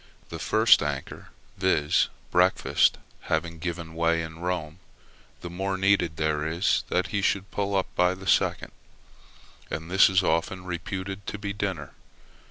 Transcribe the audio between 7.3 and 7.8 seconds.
pull